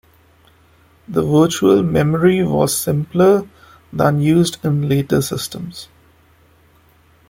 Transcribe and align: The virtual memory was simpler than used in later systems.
The 1.07 1.21
virtual 1.21 1.83
memory 1.83 2.43
was 2.43 2.75
simpler 2.75 3.47
than 3.93 4.19
used 4.19 4.57
in 4.65 4.89
later 4.89 5.21
systems. 5.21 5.89